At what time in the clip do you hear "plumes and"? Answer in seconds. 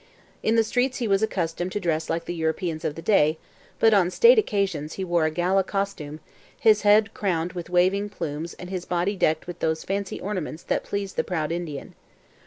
8.09-8.71